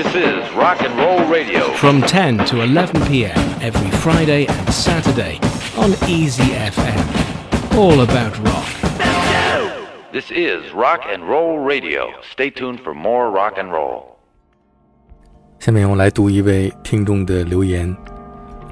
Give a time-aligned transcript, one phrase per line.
[0.00, 1.74] This is Rock and Roll Radio.
[1.74, 3.36] from 10 to 11 p.m.
[3.60, 5.38] every Friday and Saturday
[5.76, 7.76] on Easy FM.
[7.76, 8.64] All about rock.
[10.10, 12.14] This is Rock and Roll Radio.
[12.32, 14.16] Stay tuned for more rock and roll.
[15.58, 17.94] 下面我来读一位听众的留言。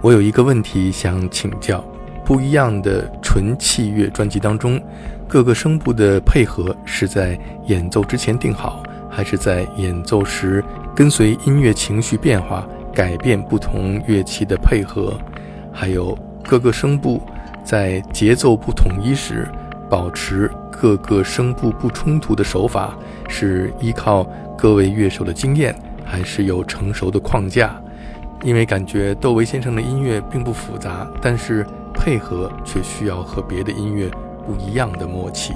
[0.01, 1.85] 我有一个问题想请教：
[2.25, 4.83] 不一样的纯器乐专辑当中，
[5.29, 10.65] 各个声部的配合是在演奏之前定好，还是在演奏时
[10.99, 15.17] 跟随音乐情绪变化改变不同乐器的配合？
[15.73, 17.23] 还有各个声部
[17.63, 19.49] 在节奏不统一时，
[19.89, 24.25] 保持各个声部不冲突的手法，是依靠
[24.57, 25.73] 各位乐手的经验，
[26.05, 27.81] 还是有成熟的框架？
[28.43, 34.11] 因为感觉窦唯先生的音乐并不复杂，但是配合却需要和别的音乐
[34.45, 35.55] 不一样的默契。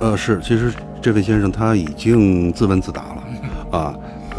[0.00, 3.94] 呃，是，其实这位先生他已经自问自答了，啊，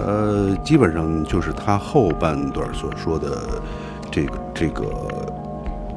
[0.07, 3.41] 呃，基本上就是他后半段所说的
[4.09, 4.85] 这个这个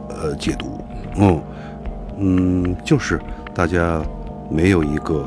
[0.08, 0.80] 呃解读，
[1.16, 1.40] 嗯
[2.18, 3.20] 嗯，就是
[3.54, 4.02] 大家
[4.50, 5.24] 没有一个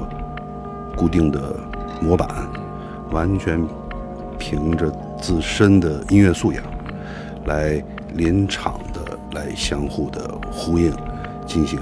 [0.97, 1.55] 固定的
[2.01, 2.27] 模板，
[3.11, 3.65] 完全
[4.37, 6.61] 凭着自身的音乐素养
[7.45, 7.81] 来
[8.15, 10.93] 临场的来相互的呼应
[11.45, 11.79] 进行，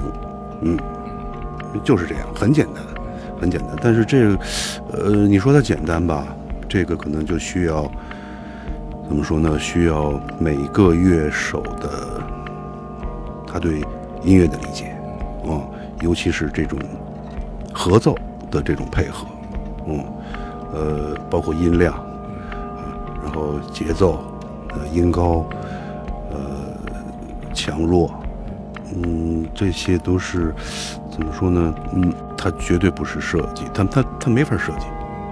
[0.62, 0.78] 嗯。
[1.86, 2.84] 就是这样，很简单，
[3.40, 3.70] 很简单。
[3.82, 4.40] 但是这个，
[4.92, 6.28] 呃，你说它简单吧，
[6.72, 7.92] 这个可能就需要
[9.06, 9.60] 怎么说呢？
[9.60, 12.24] 需要每个乐手的
[13.46, 13.82] 他对
[14.24, 14.96] 音乐的理解，
[15.44, 15.62] 嗯，
[16.00, 16.80] 尤其是这种
[17.74, 18.18] 合奏
[18.50, 19.28] 的这种配合，
[19.86, 20.06] 嗯，
[20.72, 21.94] 呃，包括音量，
[23.22, 24.24] 然后节奏，
[24.70, 25.46] 呃，音高，
[26.32, 26.40] 呃，
[27.54, 28.10] 强弱，
[28.96, 30.56] 嗯，这些都是。
[31.12, 31.76] 怎么说呢？
[31.94, 34.86] 嗯，它绝对不是设计，它它它没法设计，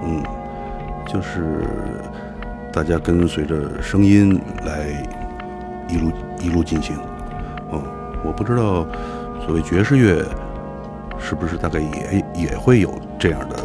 [0.04, 0.22] 嗯，
[1.12, 1.66] 就是
[2.72, 4.86] 大家跟随着声音来
[5.90, 6.96] 一路一路进行，
[7.72, 7.82] 嗯，
[8.24, 8.86] 我不知道
[9.44, 10.24] 所谓爵士乐
[11.18, 13.58] 是不是大概也也会有这样的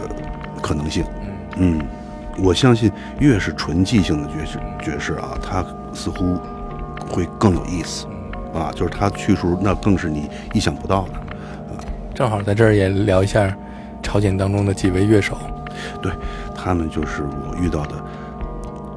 [0.63, 1.05] 可能性，
[1.59, 1.79] 嗯，
[2.43, 2.91] 我相信
[3.21, 5.63] 越是纯即兴的爵士爵士啊，它
[5.93, 6.39] 似乎
[7.11, 8.07] 会更有意思，
[8.55, 11.11] 啊，就是它去处那更是你意想不到的。
[12.15, 13.55] 正好在这儿也聊一下
[14.03, 15.37] 朝鲜当中的几位乐手，
[16.01, 16.11] 对
[16.65, 18.03] 他们就是我遇到的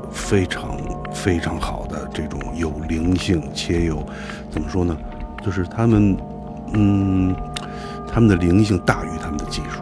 [0.10, 0.78] 非常
[1.12, 4.02] 非常好的这种有灵性且有
[4.50, 4.98] 怎么说呢？
[5.44, 6.18] 就是他们
[6.72, 7.36] 嗯，
[8.08, 9.82] 他们的灵性大于他们的技术，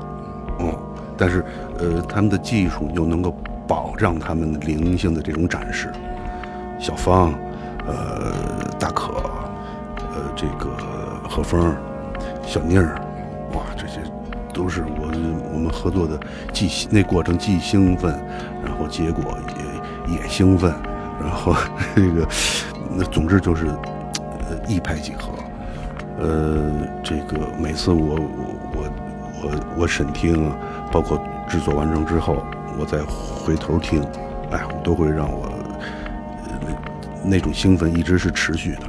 [0.58, 0.80] 哦，
[1.16, 1.46] 但是
[1.78, 3.38] 呃，他们的技术又能够
[3.68, 5.94] 保障他们灵性的这种展示。
[6.80, 7.36] 小芳，
[7.86, 8.34] 呃，
[8.80, 9.14] 大可，
[9.98, 10.76] 呃，这个
[11.30, 11.76] 何峰，
[12.42, 13.00] 小妮儿。
[13.54, 14.00] 哇，这些
[14.56, 15.12] 都是我
[15.54, 16.18] 我们合作的，
[16.54, 18.18] 既那过程既兴奋，
[18.64, 19.38] 然后结果
[20.08, 20.74] 也也兴奋，
[21.22, 21.54] 然后
[21.94, 22.26] 这个
[22.96, 25.34] 那总之就是呃一拍即合，
[26.22, 26.72] 呃，
[27.04, 28.22] 这个每次我我
[28.74, 28.92] 我
[29.44, 30.50] 我我审听，
[30.90, 32.42] 包括制作完成之后，
[32.80, 34.02] 我再回头听，
[34.52, 35.52] 哎，都会让我
[36.62, 38.82] 那那种兴奋一直是持续的，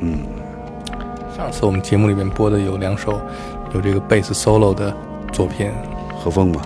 [0.00, 0.18] 嗯。
[1.34, 3.20] 上次我们节目里面播的有两首。
[3.74, 4.94] 有这个贝斯 solo 的
[5.32, 5.70] 作品，
[6.18, 6.60] 何峰嘛，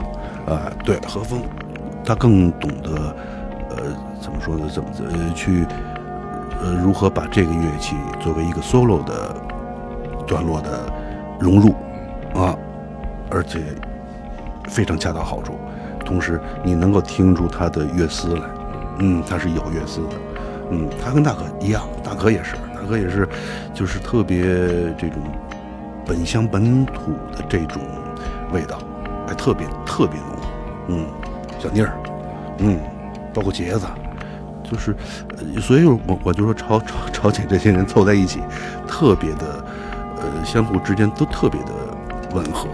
[0.47, 1.41] 啊，对，何峰，
[2.05, 3.15] 他更懂得，
[3.71, 3.77] 呃，
[4.21, 4.69] 怎么说呢？
[4.73, 5.67] 怎么呃去，
[6.63, 9.35] 呃，如何把这个乐器作为一个 solo 的
[10.27, 10.81] 段落的
[11.41, 11.75] 融入。
[12.35, 12.57] 啊，
[13.29, 13.61] 而且
[14.71, 15.59] 非常恰到好处，
[16.03, 18.43] 同时你能够听出他的乐思来，
[19.01, 20.15] 嗯，他是有乐思的，
[20.71, 23.29] 嗯，他跟大可一样，大可也是，大可也是，
[23.75, 24.43] 就是特别
[24.97, 25.21] 这种。
[26.07, 27.83] 本乡本土的这种
[28.53, 28.79] 味道，
[29.27, 30.39] 还特别特别浓，
[30.89, 31.07] 嗯，
[31.59, 31.93] 小妮儿，
[32.59, 32.79] 嗯，
[33.33, 33.87] 包括杰子，
[34.65, 34.95] 就是，
[35.61, 38.41] 所以我我就说朝朝 朝鲜这些人凑在一起，
[38.87, 39.65] 特别的，
[40.17, 41.73] 呃，相互之间都特别的
[42.35, 42.69] 吻合，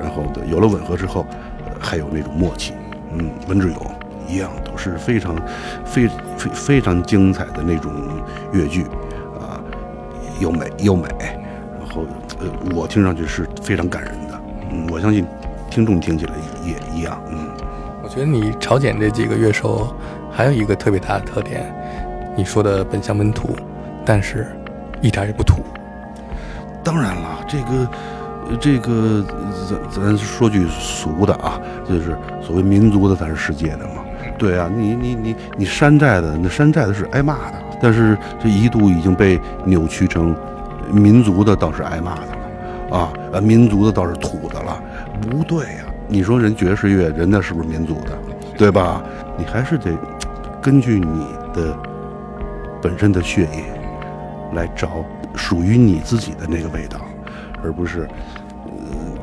[0.00, 1.26] 然后的有了吻合之后，
[1.80, 2.72] 还有那种默契，
[3.12, 3.90] 嗯，文志勇
[4.28, 5.34] 一样都是非常
[5.84, 7.92] 非非非常精彩的那种
[8.52, 8.84] 越剧，
[9.40, 9.60] 啊，
[10.40, 11.08] 又美又美。
[12.40, 14.40] 呃，我听上去是非常感人的，
[14.70, 15.26] 嗯，我相信
[15.70, 16.32] 听众听起来
[16.64, 17.38] 也一样，嗯。
[18.02, 19.94] 我觉得你朝鲜这几个乐手
[20.30, 21.70] 还有一个特别大的特点，
[22.34, 23.54] 你说的本乡本土，
[24.02, 24.46] 但是
[25.02, 25.56] 一点也不土。
[26.82, 29.22] 当然了，这个这个
[29.92, 34.02] 咱咱说句俗的啊，就是所谓民族的才是世界的嘛。
[34.38, 40.34] 对啊，你你你你山寨的，那山寨的是挨骂的，但是这一度已经被扭曲成。
[40.92, 42.26] 民族的倒是挨骂的
[42.90, 44.82] 了，啊，呃，民族的倒是土的了，
[45.20, 45.84] 不对呀！
[46.06, 48.18] 你说人爵士乐，人家是不是民族的，
[48.56, 49.02] 对吧？
[49.36, 49.90] 你还是得
[50.62, 51.76] 根据你的
[52.80, 53.64] 本身的血液
[54.54, 55.04] 来找
[55.34, 56.98] 属于你自己的那个味道，
[57.62, 58.08] 而不是，
[58.64, 58.72] 呃，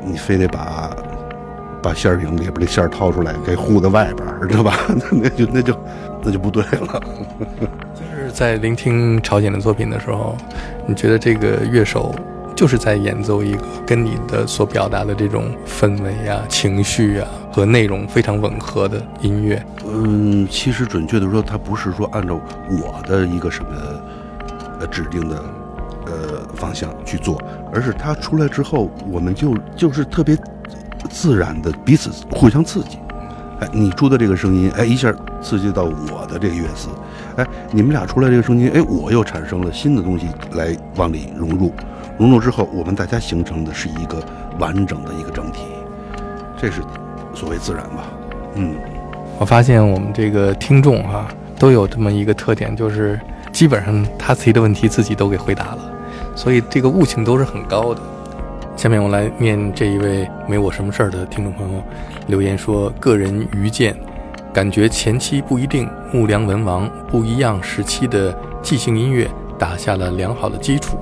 [0.06, 0.92] 你非得把
[1.82, 4.74] 把馅儿饼里边的馅儿掏出来给糊在外边，知道吧？
[4.90, 5.74] 那 那就那就
[6.26, 7.02] 那就不对了。
[7.94, 10.36] 就是在聆听朝鲜的作品的时候，
[10.88, 12.14] 你觉得这个乐手
[12.56, 19.64] 就是在演奏一个跟你的所表达的这种氛围啊、情绪啊和内容非常吻合的音乐。
[19.88, 22.40] 嗯，其实准确的说，他不是说按照
[22.70, 23.70] 我的一个什么
[24.80, 25.44] 呃指定的
[26.08, 26.14] 呃
[26.56, 27.40] 方向去做，
[27.72, 30.36] 而是他出来之后，我们就就是特别
[31.10, 32.98] 自然的彼此互相刺激。
[33.62, 36.90] 哎，你出的这个声音，哎，一下刺激到我的这个乐思，
[37.38, 41.74] 哎，你们俩出来这个声音，哎，我又产生了新的东西来往里融入，
[42.18, 44.22] 融入之后，我们大家形成的是一个
[44.60, 45.62] 完整的一个整体，
[46.58, 46.82] 这是
[47.34, 48.06] 所谓自然吧？
[48.56, 48.76] 嗯。
[49.38, 51.28] 我发现我们这个听众哈、
[51.60, 53.20] 都有这么一个特点，就是
[53.52, 55.80] 基本上他自己的问题自己都给回答了，
[56.36, 58.02] 所以这个悟性都是很高的。
[58.76, 61.82] 下面我来念这一位没我什么事儿的听众朋友
[62.28, 63.96] 留言说：个人愚见，
[64.54, 70.98] 感觉前期不一定木良文王不一样时期的即兴音乐打下了良好的基础，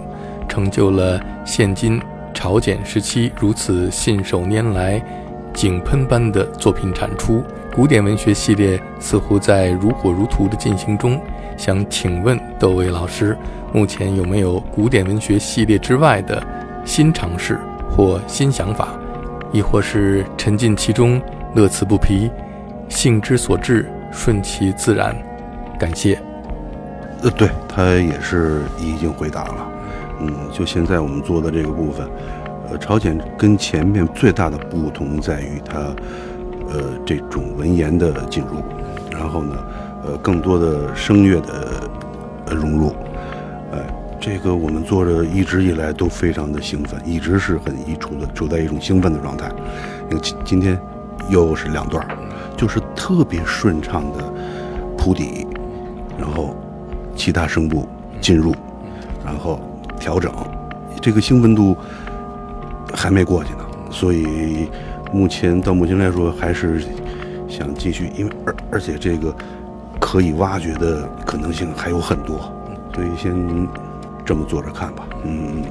[0.47, 1.99] 成就了现今
[2.31, 5.03] 朝鲜时期如此信手拈来、
[5.51, 7.43] 井喷般的作品产出。
[7.73, 11.19] 古典文学系列似乎在如火如荼的进行中，
[11.57, 13.35] 想请问窦唯老师，
[13.73, 16.41] 目前有没有古典文学系列之外的
[16.85, 17.59] 新尝试
[17.89, 18.89] 或新想法，
[19.51, 21.21] 亦或是沉浸其中，
[21.55, 22.29] 乐此不疲，
[22.89, 25.15] 兴之所至，顺其自然？
[25.79, 26.19] 感谢。
[27.21, 29.67] 呃，对他也是已经回答了。
[30.19, 32.07] 嗯，就现在我们做的这个部分，
[32.69, 35.79] 呃，朝鲜跟前面最大的不同在于它，
[36.69, 38.61] 呃，这种文言的进入，
[39.11, 39.55] 然后呢，
[40.05, 42.93] 呃，更多的声乐的融入，
[44.25, 49.51] 这个我们做着一直以来都非常的兴奋，一直是很一处的处在一种兴奋的状态。
[50.21, 50.79] 今今天
[51.27, 52.07] 又是两段，
[52.55, 54.33] 就是特别顺畅的
[54.97, 55.45] 铺底，
[56.17, 56.55] 然后
[57.17, 57.85] 其他声部
[58.21, 58.55] 进入，
[59.25, 59.59] 然后
[59.99, 60.33] 调整，
[61.01, 61.75] 这个兴奋度
[62.93, 64.69] 还没过去呢，所以
[65.11, 66.81] 目前到目前来说还是
[67.49, 69.35] 想继续，因为而而且这个
[69.99, 72.49] 可以挖掘的可能性还有很多，
[72.95, 73.35] 所以先
[74.25, 75.07] 这么做着看吧。
[75.23, 75.63] 嗯，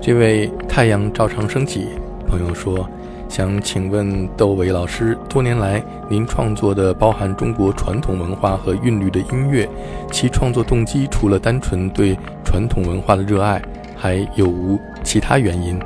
[0.00, 1.88] 这位太阳照常升起
[2.26, 2.88] 朋友说，
[3.28, 9.68] 想请问窦唯老师，多年来您创作的包含中国传统文化和韵律的音乐，
[10.10, 13.60] 其创作动机除了单纯对传统文化的热爱，
[13.96, 15.80] 还有无其他原因？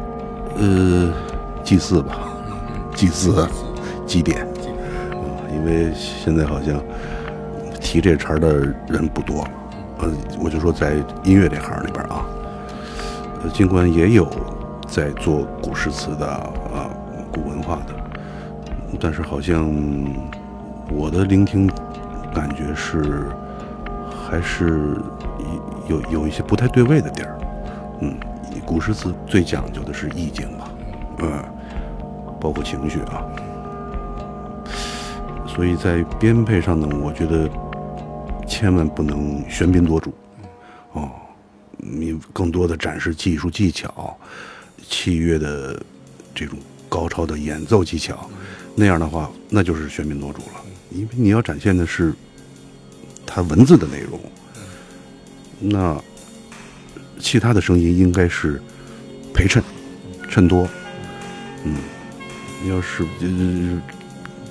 [0.57, 1.13] 呃，
[1.63, 2.19] 祭祀吧，
[2.95, 3.47] 祭祀，
[4.07, 6.83] 祭奠，啊，因为现在好像
[7.81, 8.57] 提这茬的
[8.89, 9.47] 人不多，
[10.01, 10.11] 呃，
[10.41, 12.25] 我就说在音乐这行里边啊，
[13.43, 14.29] 呃，尽管也有
[14.87, 16.89] 在做古诗词的啊，
[17.33, 17.95] 古文化的，
[19.01, 19.69] 但是好像
[20.91, 21.69] 我的聆听
[22.35, 23.27] 感觉是
[24.11, 24.97] 还是
[25.89, 27.39] 有有一些不太对位的地儿，
[28.01, 28.15] 嗯，
[28.65, 30.71] 古诗词最讲究的是意境吧，
[31.21, 31.45] 嗯，
[32.41, 33.25] 包括情绪啊，
[35.47, 37.49] 所以在编配上呢，我觉得
[38.59, 40.13] 千万不能喧宾夺主，
[40.91, 41.09] 哦，
[41.77, 44.19] 你更多的展示技术技巧、
[44.91, 45.81] 器乐的
[46.35, 48.29] 这种高超的演奏技巧，
[48.75, 52.13] 那样的话，那就是喧宾夺主了，因为你要展现的是
[53.25, 54.19] 它文字的内容，
[55.61, 55.97] 那
[57.21, 58.61] 其他的声音应该是
[59.33, 59.63] 陪衬、
[60.29, 60.69] 衬托，
[61.63, 61.77] 嗯，
[62.69, 63.29] 要是这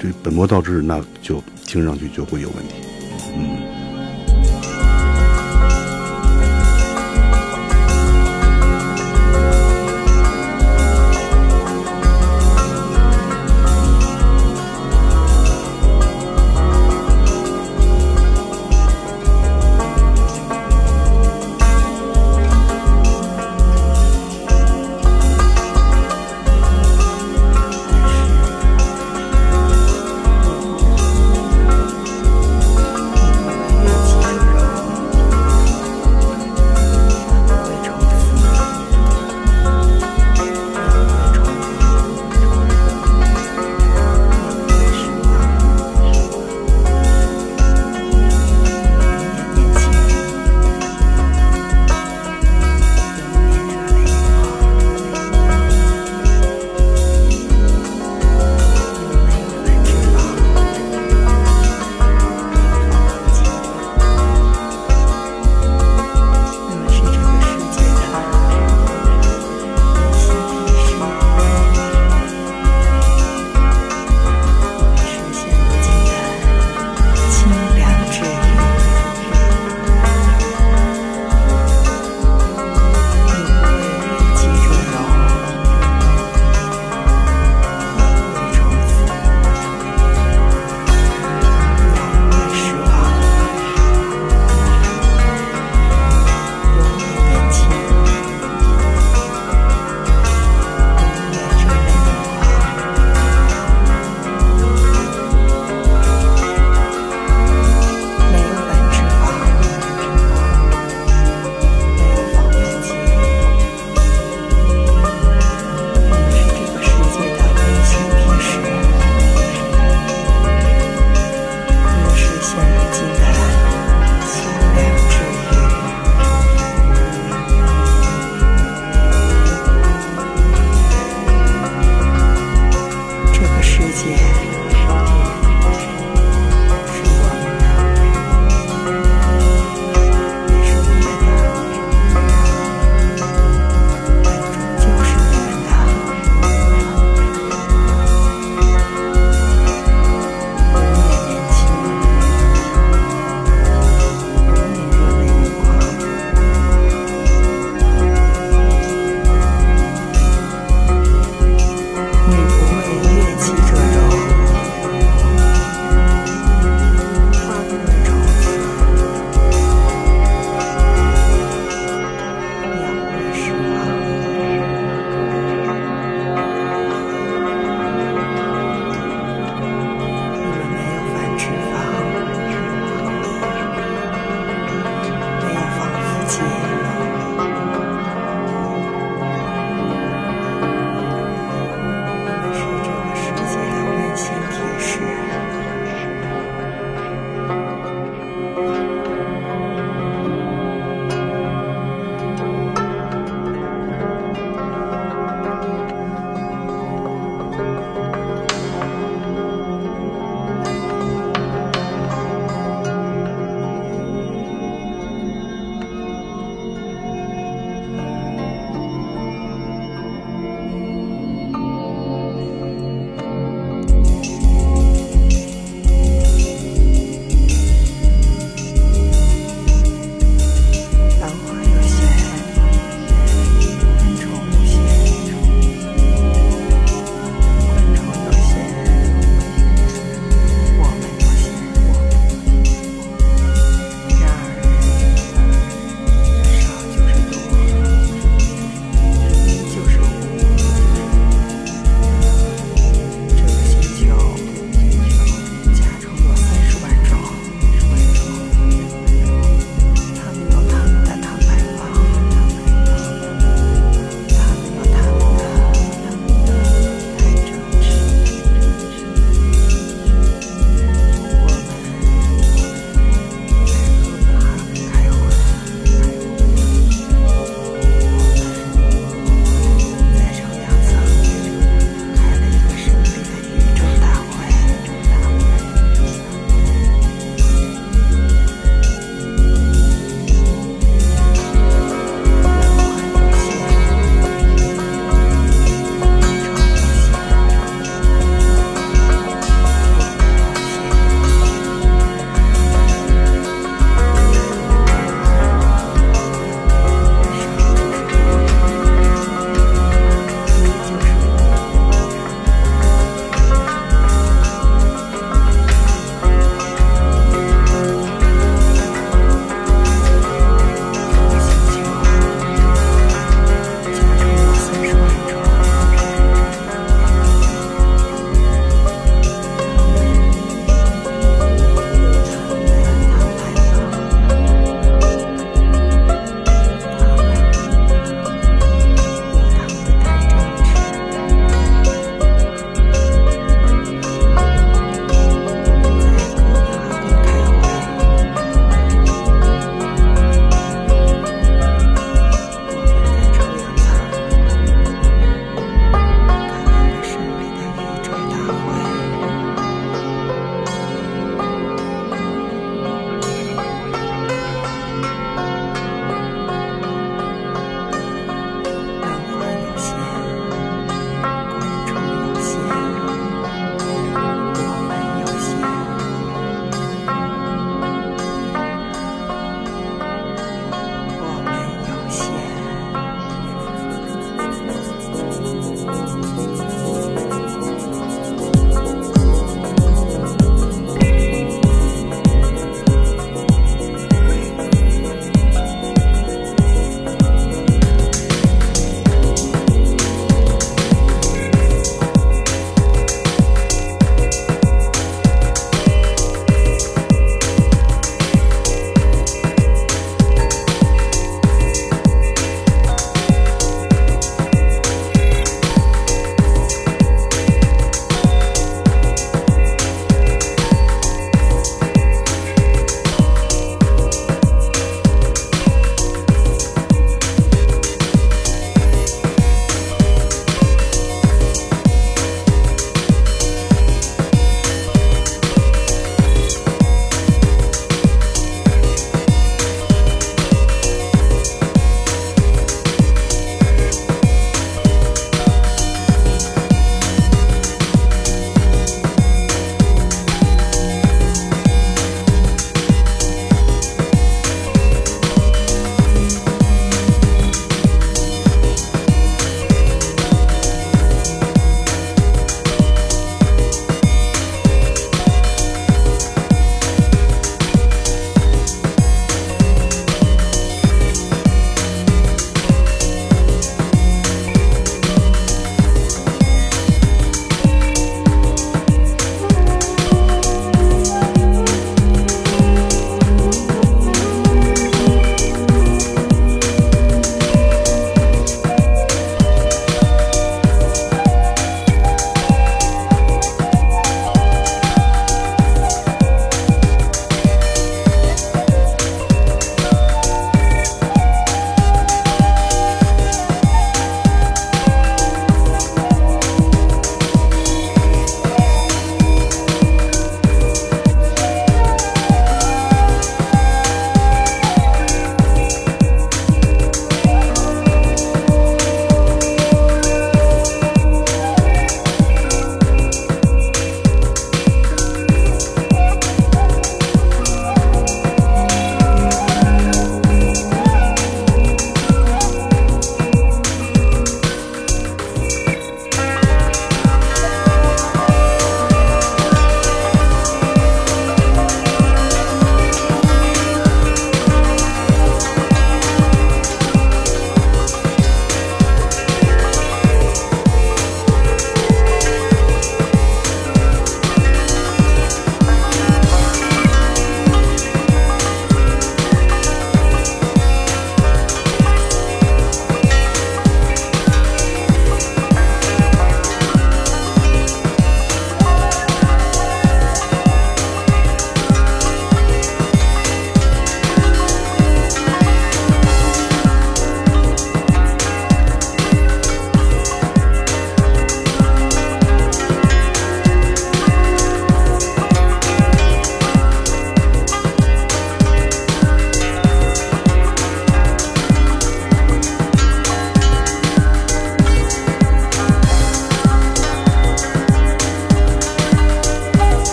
[0.00, 2.74] 这本末倒置，那就听上去就会有问题，
[3.36, 3.75] 嗯。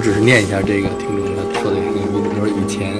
[0.00, 2.94] 我只是念一下这个听众的说的这个语音，说以前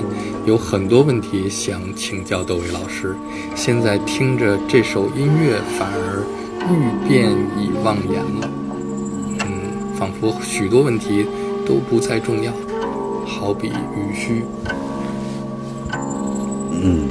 [0.45, 3.17] 有很多问题想请教窦唯老师，
[3.55, 6.23] 现在听着这首音乐反而
[6.69, 8.51] 欲辨已忘言了。
[9.47, 11.25] 嗯，仿佛许多问题
[11.65, 12.53] 都不再重要，
[13.25, 14.45] 好比雨虚。
[16.71, 17.09] 嗯，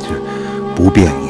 [0.00, 0.20] 这
[0.74, 1.25] 不变。